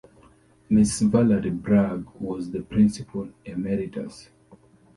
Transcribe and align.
Mrs 0.71 1.11
Valerie 1.11 1.51
Bragg 1.51 2.07
was 2.19 2.49
the 2.49 2.63
Principal 2.63 3.29
Emeritus. 3.45 4.29